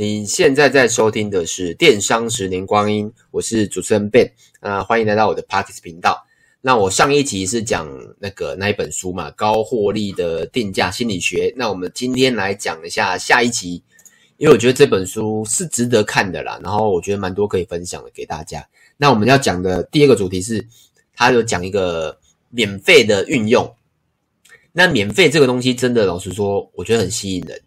[0.00, 4.30] 你现在在收听的是《电商十年光阴》，我是主持人 Ben，
[4.60, 6.24] 啊，欢迎来到我的 Podcast 频道。
[6.60, 11.52] 那我上一集是讲那个那一本书嘛，高获利的定价心理学。
[11.56, 13.82] 那我们今天来讲一下下一集，
[14.36, 18.64] 因为我觉得这本书是值得看的啦，然后我觉得蛮多可以分享的给大家。
[18.96, 20.64] 那我们要讲的第二个主题是，
[21.12, 22.16] 他有讲一个
[22.50, 23.74] 免费的运用。
[24.70, 27.60] 那免费这个东西真的，老实说，我觉得很吸引人，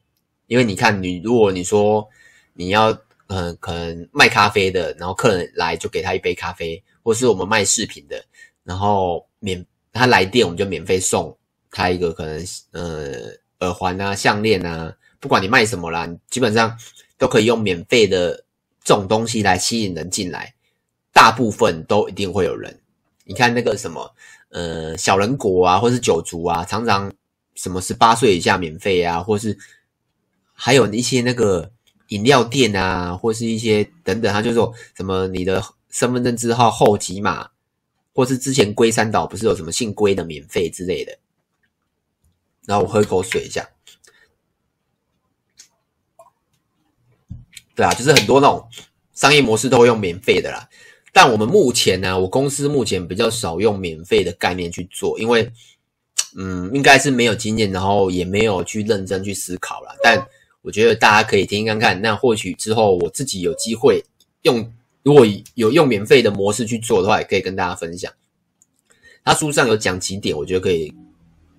[0.51, 2.05] 因为你看，你如果你说。
[2.53, 2.91] 你要
[3.27, 8.21] 嗯、可能卖咖啡的，然后客人来就给他一杯咖啡，或是我们卖饰品的，
[8.65, 11.35] 然后免他来店我们就免费送
[11.71, 13.13] 他一个可能呃
[13.61, 16.77] 耳环啊、项链啊，不管你卖什么啦，基本上
[17.17, 18.35] 都可以用免费的
[18.83, 20.53] 这种东西来吸引人进来，
[21.13, 22.77] 大部分都一定会有人。
[23.23, 24.13] 你看那个什么
[24.49, 27.09] 呃小人国啊，或是九族啊，常常
[27.55, 29.57] 什么十八岁以下免费啊，或是
[30.61, 31.71] 还有一些那个。
[32.11, 37.49] 饮料店啊，或是一些等等，他就说什么你的身份证字号后几码，
[38.13, 41.17] 或是之前龟山岛不是有什么姓龟的免费之类的。
[42.65, 43.65] 然后我喝一口水一下。
[47.73, 48.67] 对啊，就是很多那种
[49.13, 50.67] 商业模式都会用免费的啦。
[51.13, 55.49] 但我们目前呢、我公司目前比较少用免费的概念去做，因为
[56.35, 59.95] 嗯，应该是没有经验，然后也没有去认真去思考啦。
[60.03, 60.27] 但
[60.61, 64.03] 我觉得大家可以听听看看，那或许之后我自己有机会
[64.43, 64.71] 用，
[65.03, 68.11] 如果有用免费的模式去做的话，也可以跟大家分享。
[69.23, 70.93] 他书上有讲几点，我觉得可以，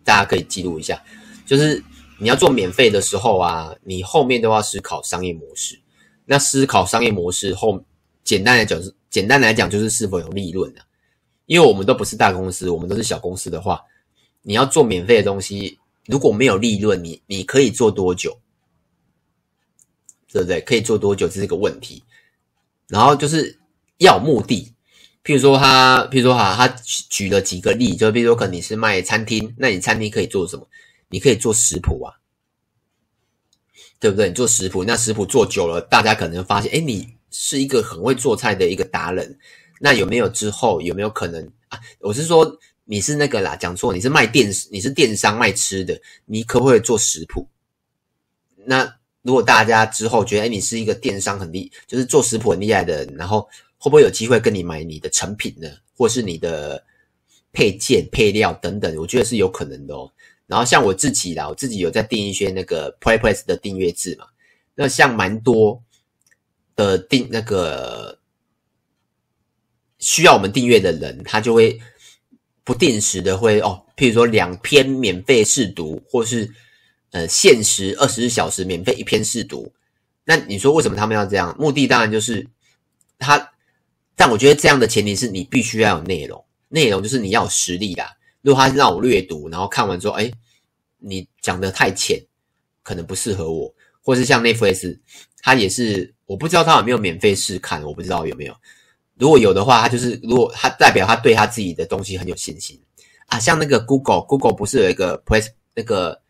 [0.05, 1.03] 大家可以记录一下。
[1.47, 1.83] 就是
[2.19, 5.79] 你要做免费的时候啊，你后面都要思考商业模式。
[6.25, 7.85] 那思考商业模式后，
[8.23, 10.83] 简单来讲是，简单来讲就是是否有利润啊。
[11.47, 13.81] 因为我们都不是大公司，我们都是小公司的话，
[14.43, 18.39] 你要做免费的东西，如果没有利润，你你可以做多久？
[20.33, 20.61] 对不对？
[20.63, 21.29] 可以做多久？
[21.29, 22.03] 这是个问题。
[22.89, 23.59] 然后就是
[23.99, 24.73] 要目的，
[25.23, 26.69] 譬如说他，譬如说哈，他
[27.11, 30.67] 举了几个例，就比如说可能你是卖餐厅，那你餐厅可以做什么？
[31.09, 32.17] 你可以做食谱啊，
[34.01, 34.29] 对不对？
[34.29, 39.39] 你做食谱，那食谱做久了，大家可能发现，哎，你是一个很会做菜的一个达人。
[39.81, 41.79] 那有没有之后有没有可能啊？
[42.01, 47.49] 我是说你是那个啦，讲错，你是卖电，你是电商卖吃的，你可不可以做食谱？
[48.67, 48.97] 那？
[49.23, 55.69] 如果大家之后觉得，哎，你是一个电商很厉，就是做食谱很厉害的人，然后会不会有机会跟你买你的成品呢？
[55.97, 56.85] 或是你的
[57.53, 58.97] 配件、配料等等？
[58.97, 60.11] 我觉得是有可能的哦。
[60.49, 64.27] 然后像我自己啦，我自己有在订一些那个 PressPlay 的订阅制嘛。
[64.75, 65.81] 那像蛮多
[66.75, 68.19] 的订那个
[70.01, 71.81] 需要我们订阅的人，他就会
[72.65, 76.53] 不定时的会哦，譬如说两篇免费试读，或是。
[77.13, 79.71] 呃，限时二十四小时免费一篇试读，
[80.25, 81.55] 那你说为什么他们要这样？
[81.59, 82.49] 目的当然就是
[83.19, 83.53] 他，
[84.17, 88.17] 但我觉得这样的前提是你必须要有内容，内容就是你要有实力啦。
[88.41, 90.33] 如果他让我略读，然后看完之后，哎，
[90.97, 92.19] 你讲的太浅，
[92.83, 94.99] 可能不适合我，或是像 Netflix，
[95.43, 98.57] 他也是，我不知道他有没有免费试看，我不知道有没有。
[99.19, 102.81] 如果有的话，他就是如果他代表他对他自己的东西很有信心
[103.27, 106.22] 啊，像那个 Google，Google 不是有一个 Press 那个。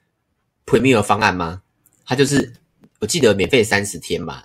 [0.66, 1.62] Premier 方案吗？
[2.04, 2.52] 它就是
[3.00, 4.42] 我记得免费三十天嘛，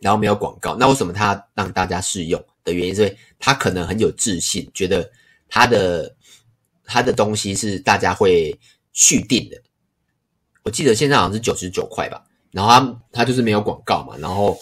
[0.00, 0.76] 然后没有广告。
[0.76, 5.10] 那为什么他让大家试用的原因，是因为他可能很有自信，觉得
[5.48, 6.14] 他的
[6.84, 8.58] 他的东西是大家会
[8.92, 9.60] 续订的。
[10.62, 14.58] 我记得现在好像是九十九块吧，然后他他就是没有广告嘛，然后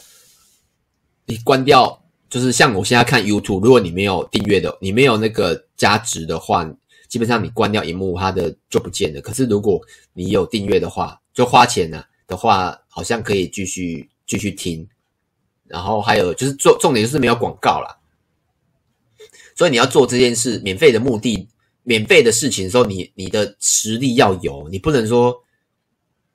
[1.27, 6.71] 你关掉，就是像我现在看 YouTube，如果你没有订阅的，你没有那个加值的话。
[7.10, 9.21] 基本上你关掉荧幕，它的就不见了。
[9.21, 9.78] 可是如果
[10.15, 14.88] 你有订阅的话，就花钱了的话，好像可以继续继续听。
[15.65, 17.98] 然后还有就是重重点就是没有广告啦。
[19.56, 21.48] 所以你要做这件事，免费的目的，
[21.82, 25.36] 免费的事情的时候，你你的实力要有，你不能说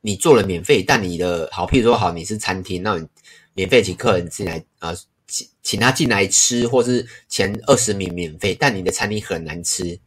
[0.02, 3.08] 你做了免费，但你的好，譬如说好，你是餐厅，那你
[3.54, 4.94] 免费请客人进来啊，
[5.26, 9.98] 请请他进来吃，或是前二十名免费，但你的餐厅很难吃。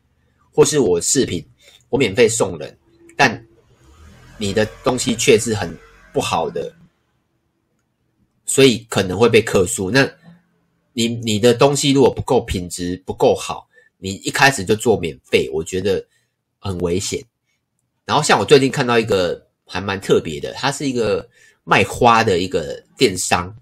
[0.58, 1.46] 或是我视频，
[1.88, 2.76] 我免费送人，
[3.16, 3.46] 但
[4.38, 5.72] 你的东西却是很
[6.12, 6.74] 不好的，
[8.44, 9.88] 所以可能会被客诉。
[9.88, 10.10] 那
[10.94, 13.68] 你你的东西如果不够品质不够好，
[13.98, 16.04] 你一开始就做免费，我觉得
[16.58, 17.24] 很危险。
[18.04, 21.28] 然后像我最近看到一个还蛮特别的，他是一个
[21.62, 23.56] 卖花的一个电商，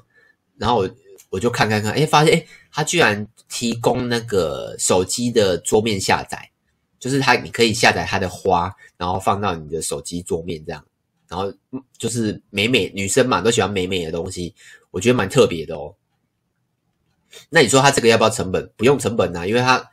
[0.57, 0.91] 然后我
[1.29, 6.51] 我就看看看，哎，发现哎，他居然提供那个手机的桌面下载。
[6.99, 10.85] 就是它，你可以下载它的花，然后放到你的手机桌面这样。
[11.29, 11.53] 然后
[11.99, 14.55] 就是美美女生嘛，都喜欢美美的东西，
[14.93, 15.95] 我觉得蛮特别的哦。
[17.51, 18.71] 那你说它这个要不要成本？
[18.77, 19.91] 不用成本啊，因为它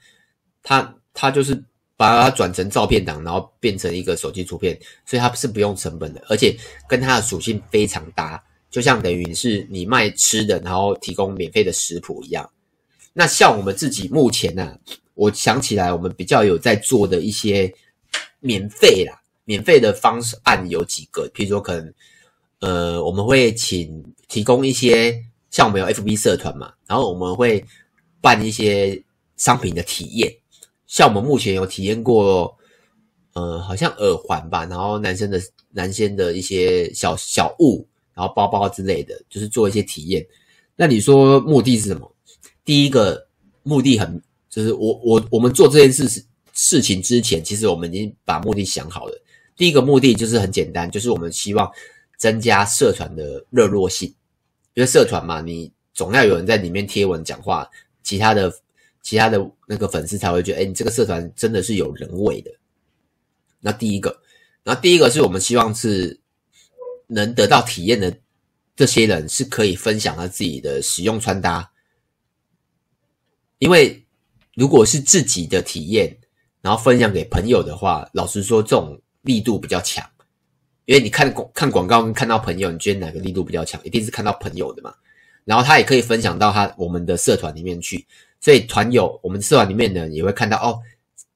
[0.61, 1.63] 它它就是
[1.97, 6.55] 把它转成照片档，然后变成一个手机图片，所以它是不用成本的，而且
[6.87, 12.47] 跟它的属性非常搭，就像等于是你卖吃的，然后提供免费的食谱一样。
[13.11, 14.77] 那像我们自己目前呢、
[15.15, 17.73] 我想起来我们比较有在做的一些
[18.39, 21.93] 免费啦，免费的方案有几个，譬如说可能
[22.59, 25.23] 呃我们会请提供一些。
[25.53, 27.63] 像我们有 FB 社团嘛，然后我们会
[28.19, 28.99] 办一些
[29.37, 30.35] 商品的体验。
[30.87, 32.57] 像我们目前有体验过，
[33.33, 35.39] 呃，好像耳环吧，然后男生的
[35.69, 40.25] 男生的一些小小物，然后包包之类的，就是做一些体验。
[40.75, 42.11] 那你说目的是什么？
[42.65, 43.27] 第一个
[43.61, 44.19] 目的很，
[44.53, 46.23] 就是我我我们做这件事
[46.53, 49.19] 事情之前，其实我们已经把目的想好了。
[49.55, 51.67] 第一个目的就是很简单，就是我们希望
[52.19, 54.13] 增加社团的热络性。
[54.75, 57.67] 因为社团嘛，你总要有人在里面贴文讲话，
[58.03, 58.53] 其他的
[59.01, 62.51] 其他的那个粉丝才会觉得，哎，你这个社团真的是有人味的。
[63.59, 64.15] 那第一个，
[64.63, 66.19] 那第一个是我们希望是
[67.07, 68.15] 能得到体验的
[68.75, 71.71] 这些人是可以分享他自己的使用穿搭，
[73.57, 74.02] 因为
[74.55, 76.17] 如果是自己的体验，
[76.61, 80.07] 然后分享给朋友的话，老实说，这种力度比较强。
[80.85, 83.79] 因为你看广看广告跟看到朋友，你觉得哪个力度比较强？
[83.83, 84.93] 一定是看到朋友的嘛。
[85.45, 88.05] 然后他也可以分享到他我们的社团里面去，
[88.39, 90.79] 所以团友我们社团里面的人也会看到哦，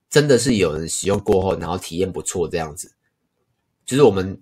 [0.09, 2.93] 真的是有人使用过后，然后体验不错这样子。
[3.85, 4.39] 就是我们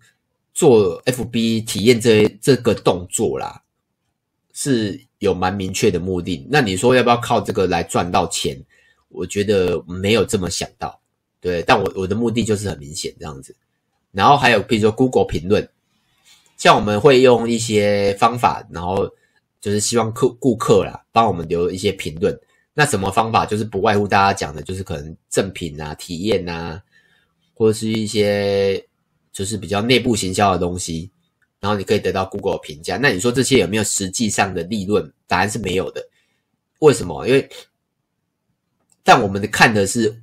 [0.54, 3.64] 做 FB 体验这这个动作啦，
[4.54, 6.48] 是有蛮明确的目的。
[6.50, 8.58] 那你说要不要靠这个来赚到钱？
[9.10, 11.00] 我觉得没有这么想到，
[11.40, 11.62] 对。
[11.62, 13.56] 但我我的目的就是很明显这样子。
[14.12, 15.70] 然后还有，比如说 Google 评论，
[16.58, 19.10] 像我们会用一些方法，然后
[19.62, 22.38] 就是希望客顾客啦帮我们留一些评论。
[22.74, 23.46] 那什么方法？
[23.46, 26.82] 就是不外乎大家讲的，就是可能赠品啊、体验啊，
[27.54, 28.86] 或者是一些
[29.32, 31.10] 就是比较内部行销的东西，
[31.66, 32.96] 然后你可以得到 Google 评价。
[32.96, 35.12] 那你说这些有没有实际上的利润？
[35.26, 36.08] 答案是没有的。
[36.78, 37.28] 为什么？
[37.28, 37.50] 因为
[39.02, 40.16] 但我们的看的是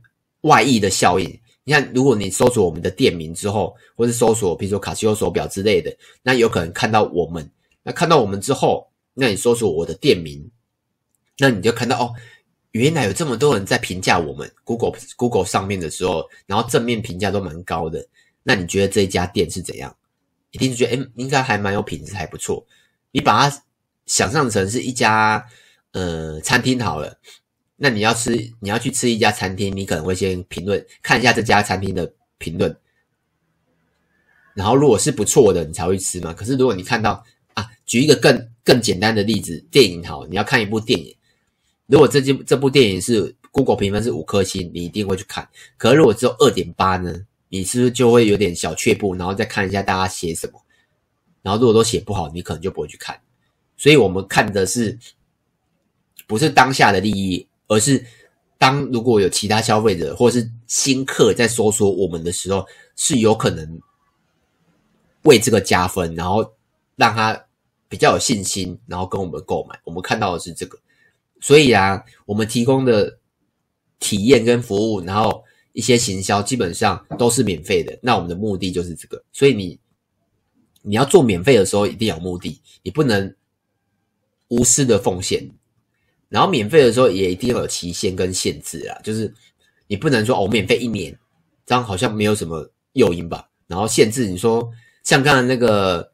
[0.42, 1.26] 外溢的效应。
[1.64, 5.92] 你看，如果你搜索我们的店名之后，或是搜索比如说卡西欧手表之类的，
[6.22, 7.50] 那有可能看到我们。
[7.82, 10.48] 那看到我们之后，那你搜索我的店名，
[11.38, 12.14] 那你就看到哦，
[12.70, 18.06] 原来有这么多人在评价我们 Google Google 上面的时候，然后正面评价都蛮高的。
[18.44, 19.92] 那你觉得这一家店是怎样？
[20.52, 22.64] 一定是觉得诶，应该还蛮有品质，还不错。
[23.10, 23.62] 你把它
[24.06, 25.44] 想象成是一家
[25.92, 27.18] 呃餐厅好了。
[27.76, 32.76] 那你要吃，你要去吃一家餐厅，你可能会先评论看一下这家餐厅的评论，
[34.54, 36.32] 然后如果是不错的，你才会吃嘛。
[36.32, 41.12] 可是如果你看到啊，举一个更更简单的例子，电影好，你要看一部电影，
[41.86, 45.48] 如果这这这部电影是 Google 评分是五颗星，你一定会去看。
[45.76, 47.12] 可是如果只有二点八呢，
[47.54, 50.58] 你是不是就会有点小却步，然后再看一下大家写什么？
[51.42, 53.20] 然后如果都写不好，你可能就不会去看。
[53.76, 54.98] 所以我们看的是
[56.26, 57.46] 不是当下的利益？
[57.68, 58.02] 而是
[58.56, 62.66] 当如果有其他消费者或是新客在搜索我们的时候，
[62.96, 63.78] 是有可能
[65.24, 66.54] 为这个加分，然后
[66.96, 67.38] 让他
[67.86, 69.78] 比较有信心，然后跟我们购买。
[69.84, 70.78] 我们看到的是这个，
[71.42, 73.18] 所以啊，我们提供的
[73.98, 75.41] 体验跟服务，然后
[75.72, 77.98] 一些行销基本上都是免费的。
[78.02, 79.78] 那我们的目的就是这个，所以你
[80.82, 83.34] 你要做免费的时候，一定有目的，你不能
[84.48, 85.48] 无私的奉献。
[86.28, 89.32] 然后免费的时候也一定要有期限跟限制啊，就是
[89.86, 91.14] 你不能说哦，免费一年，
[91.66, 93.50] 这样好像没有什么诱因吧。
[93.66, 94.70] 然后限制你说
[95.04, 96.10] 像刚才那个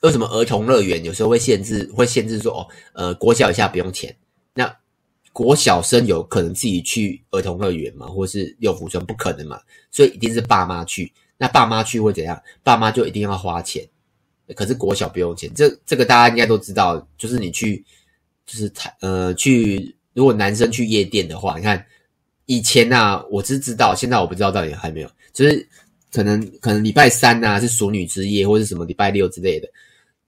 [0.00, 4.16] 为什么儿童乐园有时候会限制，会限制说哦，呃，国小以下不用钱。
[4.54, 4.74] 那
[5.38, 8.08] 国小生有可能自己去儿童乐园吗？
[8.08, 9.60] 或是六福村不可能嘛？
[9.92, 11.12] 所以一定是爸妈去。
[11.36, 12.42] 那爸妈去会怎样？
[12.64, 13.88] 爸妈就一定要花钱。
[14.56, 17.84] 可是国小不用钱，这这个大家应该都知道，就是你去。
[18.44, 21.86] 就是呃去，如果男生去夜店的话，你看
[22.46, 25.10] 以前啊，我只是知道，现在我不知道到底还没有。
[25.32, 25.68] 就是
[26.10, 29.68] 可能可能礼拜三啊是淑女之夜，或是什么礼拜六之类的，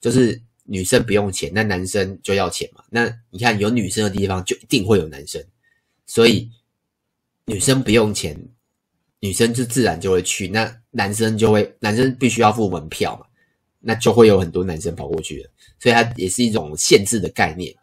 [0.00, 0.40] 就是
[0.72, 2.84] 女生不用钱，那男生就要钱嘛。
[2.90, 5.44] 那你看有女生的地方就一定会有男生，
[6.06, 6.48] 所以
[7.44, 8.40] 女生不用钱，
[9.18, 13.26] 女生就自然就会去，那男生就会男生必须要付门票嘛，
[13.80, 15.50] 那就会有很多男生跑过去了，
[15.80, 17.74] 所以它也是一种限制的概念。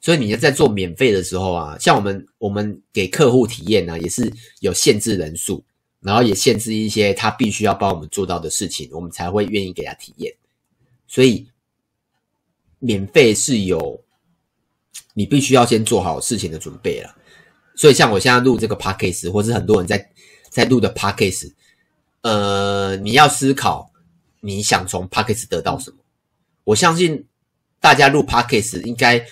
[0.00, 5.64] 所以你要在做免费的时候啊，像我们我们给客户体验呢，也是有限制人数，
[6.00, 10.34] 然后也限制一些他必须要帮我们做到的事情，我们才会愿意给他体验。
[11.06, 11.48] 所以，
[12.78, 14.00] 免费是有
[15.14, 17.14] 你必须要先做好事情的准备了。
[17.76, 20.10] 所以，像我现在录这个 podcast，或是很多人在
[20.50, 21.52] 在录的 podcast，
[22.22, 23.90] 呃，你要思考
[24.40, 25.96] 你想从 podcast 得到什么。
[26.64, 27.24] 我相信
[27.80, 29.24] 大家录 podcast 应该，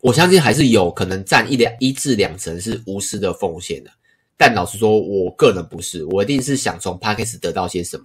[0.00, 3.90] 我相信还是有可能占一两一至两成是无私的奉献的。
[4.36, 8.04] 但老实说，我个人不是，我一定是想从 Podcast 得到些什么。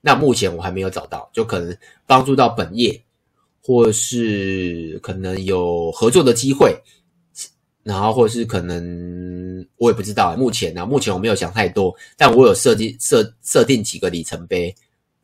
[0.00, 3.02] 那目前我还没有找到，就可能帮助到本业，
[3.62, 6.76] 或是可能有合作的机会，
[7.82, 10.36] 然后或是可能我也不知道。
[10.36, 14.74] 目前呢、啊，目前我没有想太多，但我有设计设设定几个里程碑。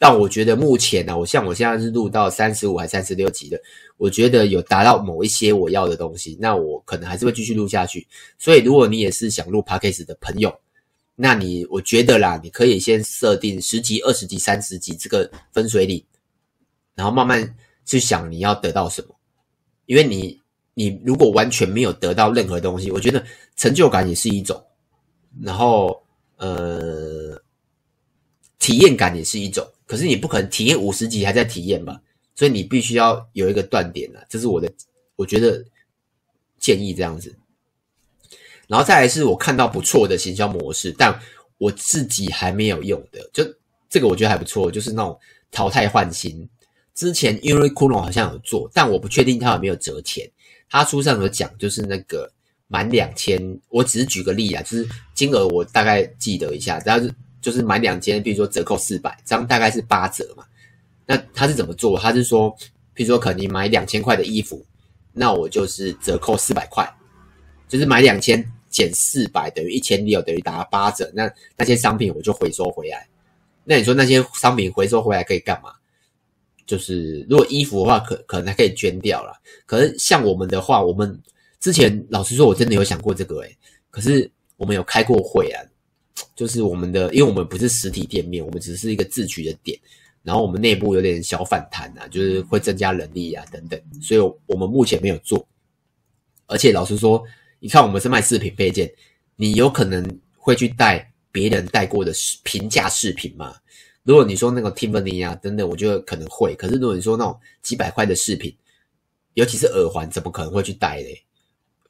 [0.00, 3.60] 但我觉得目前呢、啊，我像我现在是录到三十五还三十六集的，
[3.96, 8.06] 我觉得有达到某一些我要的东西，那我可能还是会继续录下去。
[8.38, 10.54] 所以如果你也是想录 Podcast 的朋友，
[11.16, 16.04] 那你我觉得啦，你可以先设定十集、二十集、三十集这个分水岭，
[16.94, 17.56] 然后慢慢
[17.88, 19.14] 去想你要得到什么。
[19.86, 20.38] 因为你
[20.74, 23.24] 你如果完全没有得到任何东西，我觉得
[23.56, 24.62] 成就感也是一种，
[25.42, 26.00] 然后
[26.36, 27.42] 呃，
[28.58, 29.66] 体验感也是一种。
[29.86, 32.00] 可是你不可能体验五十级还在体验吧？
[32.34, 34.70] 所以你必须要有一个断点啊，这是我的，
[35.16, 35.64] 我觉得
[36.60, 37.34] 建议这样子。
[38.66, 41.18] 然后再来是我看到不错的行销模式，但
[41.56, 43.42] 我自己还没有用的，就
[43.88, 45.18] 这个我觉得还不错，就是那种
[45.50, 46.46] 淘汰换新。
[46.98, 50.28] 之前 Uniqlo 好像有做，但我不确定他有没有折钱。
[50.68, 52.28] 他书上有讲，就是那个
[52.66, 57.14] 满两千，我只是举个例啊，就是金额我大概记得一下，但是。
[57.40, 60.44] 就是满两千，比如说折扣四百，这样大概是八折嘛。
[61.06, 61.96] 那他是怎么做？
[61.96, 62.54] 他是说，
[62.92, 64.66] 比如说可能你买两千块的衣服，
[65.12, 66.92] 那我就是折扣四百块，
[67.68, 71.08] 就是买两千减四百等于一千六，等于打八折。
[71.14, 73.06] 那那些商品我就回收回来。
[73.62, 75.70] 那你说那些商品回收回来可以干嘛？
[76.68, 79.32] 就是如果衣服的话，可可能还可以捐掉了。
[79.66, 81.20] 可是像我们的话，我们
[81.58, 83.58] 之前老实说，我真的有想过这个诶、
[83.90, 85.58] 可是我们有开过会啊。
[86.34, 89.78] 就是我们的，因为我们不是实体店面，我们只是一个自取的点，
[90.24, 95.46] 然后我们内部有点小反弹啊，就是会增加人力啊等等，所以我们目前没有做。
[96.46, 97.22] 而且老实说，
[97.60, 98.90] 你看我们是卖饰品配件，
[99.36, 100.04] 你有可能
[100.36, 103.54] 会去带别人带过的平价饰品吗？
[104.08, 106.54] 如果你说那个 Tiffany 啊等等，我觉得可能会。
[106.54, 108.56] 可是如果你说那种几百块的饰品，
[109.34, 111.22] 尤其是耳环，怎么可能会去戴嘞？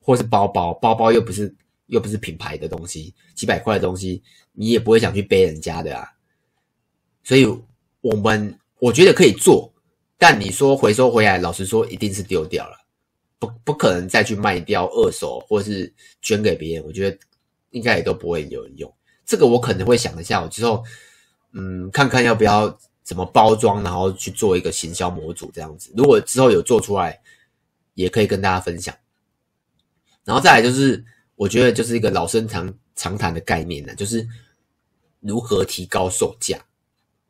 [0.01, 1.55] 或是包包，包包又不是。
[1.89, 4.23] 又不是品牌的东西，几百块的东西，
[4.53, 6.07] 你也不会想去背人家的啊。
[7.25, 7.47] 所以，
[8.03, 9.73] 我们我觉得可以做，
[10.19, 12.77] 但你说回收回来，老实说，一定是丢掉了，
[13.39, 16.85] 不不可能再去卖掉二手，或是捐给别人。
[16.85, 17.19] 我觉得
[17.71, 18.95] 应该也都不会有人用。
[19.25, 20.85] 这个我可能会想一下，我之后
[21.53, 25.93] 嗯，看看要不要怎么包装，然后去做一个行销模组这样子。
[25.97, 27.21] 如果之后有做出来，
[27.95, 28.95] 也可以跟大家分享。
[30.25, 31.05] 然后再来就是。
[31.39, 34.27] 我觉得就是一个老生常常谈的概念呢，就是
[35.21, 36.59] 如何提高售价。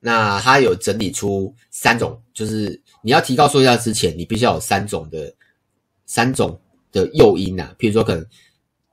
[0.01, 5.35] 那他有整理出三种，就是你要提高售价之前，你必须要有三种的
[6.07, 6.59] 三种
[6.91, 7.77] 的诱因呐。
[7.79, 8.27] 譬如说，可能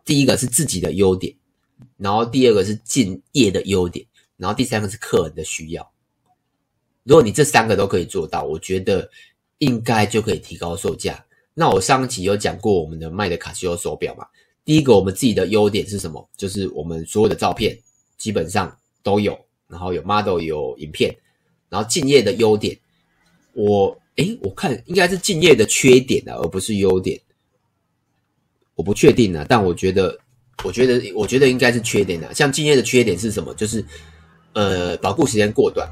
[0.03, 1.33] 第一个是自己的优点，
[1.95, 4.05] 然后第二个是敬业的优点，
[4.37, 5.91] 然后第三个是客人的需要。
[7.03, 9.09] 如果你这三个都可以做到，我觉得
[9.59, 11.23] 应该就可以提高售价。
[11.53, 14.25] 那我上期有讲过我们的卖的卡西欧手表嘛。
[14.65, 16.27] 第一个，我们自己的优点是什么？
[16.35, 17.77] 就是我们所有的照片
[18.17, 21.15] 基本上都有，然后有 model 有影片，
[21.69, 22.75] 然后敬业的优点，
[23.53, 27.21] 我诶，我看应该是敬业的缺点啊，而不是优点，
[28.73, 30.17] 我不确定啊，但我觉得，
[30.63, 32.33] 我觉得，我觉得应该是缺点啊。
[32.33, 33.53] 像敬业的缺点是什么？
[33.53, 33.85] 就是
[34.55, 35.87] 呃，保固时间过短，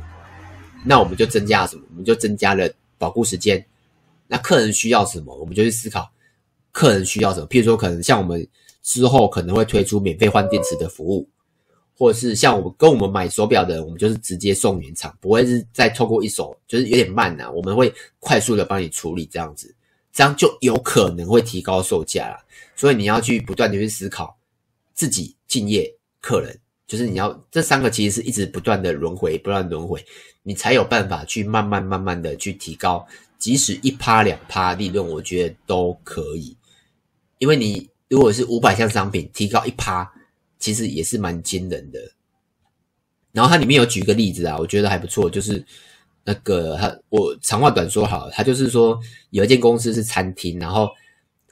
[0.84, 1.84] 那我们就增加了什么？
[1.92, 2.68] 我们就增加了
[2.98, 3.64] 保固时间。
[4.28, 5.36] 那客人需要什么？
[5.38, 6.12] 我们就去思考
[6.72, 7.48] 客人需要什么。
[7.48, 8.48] 譬如说，可能像我们。
[8.86, 11.26] 之后可能会推出免费换电池的服务，
[11.98, 19.74] 或者是像我们跟我们买手表的人，我们就是直接送原厂，不会是再透过一手，就是有点慢呐、我们会快速的帮你处理这样子，
[20.12, 22.44] 这样就有可能会提高售价啦。
[22.76, 24.38] 所以你要去不断的去思考
[24.94, 25.90] 自己、敬业、
[26.20, 30.04] 客人，就是你要这三个其实是一直不断的轮回，不断轮回，
[30.44, 36.58] 你才有办法去慢慢慢慢的去提高，即使一趴两趴利润，我觉得都可以，
[37.38, 37.90] 因为你。
[38.10, 40.08] 如果是五百项商品提高一趴，
[40.60, 42.00] 其实也是蛮惊人的。
[43.32, 45.66] 然后它里面有举个例子啊，我觉得还不错，就是
[46.24, 49.00] 那个他我长话短说好了，他就是说
[49.32, 50.88] 有一间公司是餐厅，然后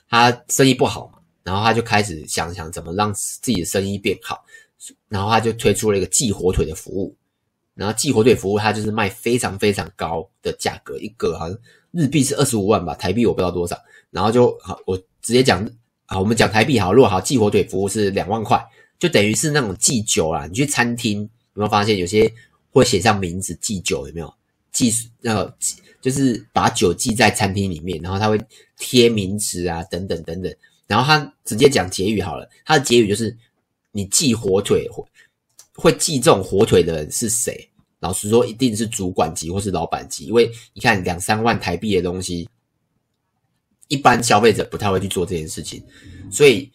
[0.08, 4.46] 他生意不好嘛，然后他就开始想想怎么让自己的生意变好，
[5.10, 7.16] 然后他就推出了一个寄火腿的服务，
[7.76, 11.58] 然后寄火腿服务它就是卖非常非常高的价格，一个好像
[11.92, 13.78] 日币是二十五万吧，台币我不知道多少。
[14.10, 15.70] 然后就好，我直接讲，
[16.06, 18.60] 好，我们讲台币好，如果好寄火腿服务是两万块，
[18.98, 20.48] 就等于是那种寄酒啦。
[20.48, 22.34] 你去餐厅有没有发现有些
[22.72, 24.34] 会写上名字寄酒有没有？
[24.72, 25.56] 寄那个
[26.02, 28.40] 就是把酒寄在餐厅里面，然后他会
[28.78, 30.54] 贴名字啊等等等等。
[30.88, 33.38] 然后他直接讲结语好了，他的结语就是。
[33.92, 35.04] 你寄火腿会
[35.74, 37.70] 会寄这种火腿的人是谁？
[38.00, 42.50] 老实说，一定是主管级或是老板级，因为你看两三万台币的东西，
[43.90, 45.84] 一般消费者不太会去做这件事情，
[46.32, 46.72] 所以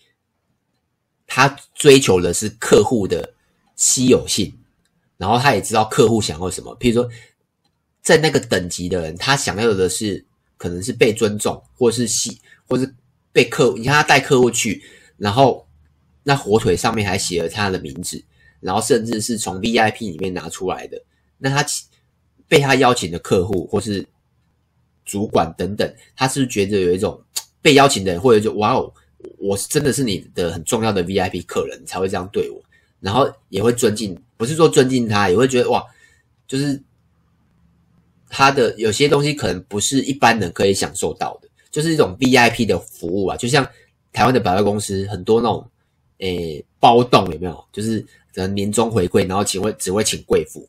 [1.27, 3.33] 他追求的是客户的
[3.75, 4.53] 稀有性，
[5.17, 6.77] 然后他也知道客户想要什么。
[6.79, 7.11] 譬如说，
[8.03, 10.25] 在那个等级的人，他想要的是
[10.57, 12.95] 可能是被尊重，或是稀，或是
[13.33, 13.79] 被客户。
[13.79, 14.83] 你看他带客户去，
[15.17, 15.66] 然后。
[16.29, 18.21] 那火腿上面还写了他的名字，
[18.59, 21.01] 然后甚至是从 VIP 里面拿出来的。
[21.39, 21.65] 那他
[22.49, 24.05] 被他邀请的客户或是
[25.05, 27.23] 主管等等，他是不是觉得有一种
[27.63, 28.93] 被邀请的人，或者就哇哦，
[29.39, 32.61] 我是真的是你的很重要的 VIP 客人，才会这样对我，
[32.99, 35.81] 然后也会尊敬，不是说尊敬他，也会觉得哇，
[36.49, 36.83] 就是
[38.29, 43.65] 他的有些东西可能不是一般人可以享受到的，就是一种 VIP 的服务啊，就像
[44.13, 45.71] 台湾的百货公司很多那种。
[46.19, 47.65] 诶，包栋有没有？
[47.73, 48.01] 就是
[48.35, 50.67] 可能年终回馈，然后请会只会请贵妇，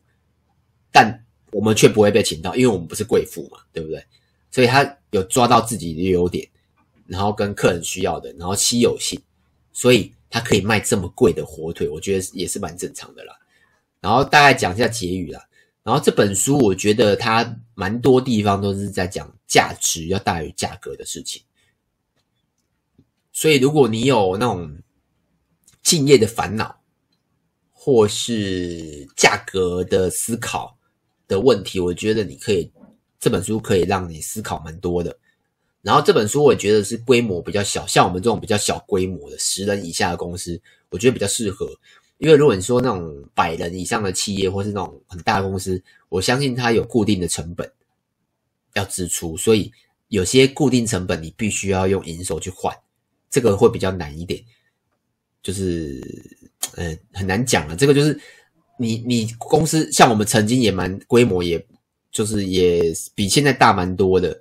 [0.92, 4.04] 但我们却不会被请到，因为我们不是贵妇嘛，对不对？
[4.50, 6.46] 所以他有抓到自己的优点，
[7.06, 9.18] 然后跟客人需要的，然后稀有性，
[9.72, 13.34] 所以他可以卖这么贵的火腿，我觉得也是蛮正常的啦。
[14.00, 15.42] 然后大概讲一下结语啦。
[15.82, 21.42] 然后这本书我觉得它蛮多地方都是在讲价值要大于价格的事情，
[23.32, 24.78] 所以如果你有那种。
[25.88, 26.78] 敬业的烦恼，
[27.72, 30.76] 或是价格的思考
[31.26, 32.70] 的问题，我觉得你可以
[33.18, 35.18] 这本书可以让你思考蛮多的。
[35.80, 41.66] 然后这本书我觉得是规模比较小，像我们这种比较小规模的十人以下的公司，我觉得比较适合。
[42.18, 47.72] 因为如果你说那种百人以上的企业，或是那种很大的公司，我相信它有固定的成本
[48.74, 49.72] 要支出，所以
[50.08, 52.76] 有些固定成本你必须要用营收去换，
[53.30, 54.44] 这个会比较难一点。
[55.48, 55.98] 就是，
[56.76, 57.74] 嗯、很难讲了。
[57.74, 58.20] 这个就是
[58.78, 61.66] 你，你公司像我们曾经也蛮规模，也
[62.12, 64.38] 就是也比现在大蛮多的。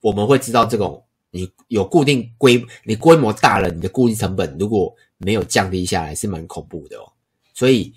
[0.00, 7.12] 我们会知道这种，你有固定规，你规模大了，你的固定成本如果没有降低下来，是蛮恐怖的哦。
[7.52, 7.92] 所以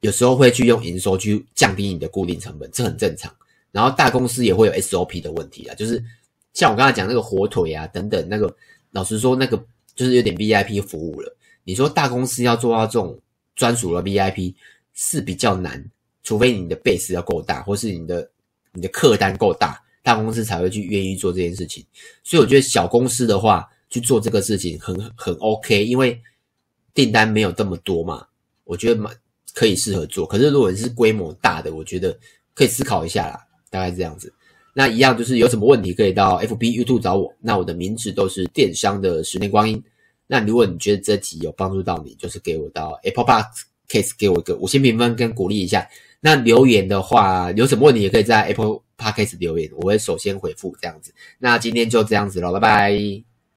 [0.00, 3.30] 有时候会去用营收去降低你的固定成本，这很正常。
[3.72, 6.02] 然后大公司也会有 SOP 的问题啊，就是
[6.54, 8.56] 像我刚才讲那个火腿啊等等，那个
[8.92, 9.62] 老实说，那个
[9.94, 11.36] 就是有点 VIP 服务了。
[11.64, 13.18] 你说大公司要做到这种
[13.56, 14.54] 专属的 VIP
[14.92, 15.84] 是比较难，
[16.22, 18.30] 除非你的 base 要够大，或是你的
[18.72, 21.84] 你的客单够大，大公司才会去愿意做这件事情。
[22.22, 26.20] 所以我觉得小公司的话去做这个事情很很 OK，因为
[26.92, 28.26] 订单没有这么多嘛，
[28.64, 29.12] 我觉得蛮
[29.54, 30.26] 可以适合做。
[30.26, 32.16] 可是如果你是规模大的，我觉得
[32.54, 34.32] 可以思考一下啦，大概这样子。
[34.74, 39.82] 那一样就是有什么问题可以到 FB、YouTube 找我，那我的名字都是电商的十年光阴。
[40.26, 45.88] 那如果你觉得这集有帮助到你，就是给我到 Apple Podcast 给我一个五星评分跟鼓励一下。
[46.20, 51.12] 那留言的话，有什么问题也可以在 Apple Podcast 留言，我会首先回复这样子。
[51.38, 53.33] 那今天就这样子喽，拜拜。